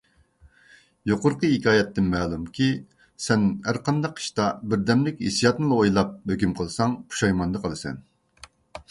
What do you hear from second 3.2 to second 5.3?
سەن ھەرقانداق ئىشتا بىردەملىك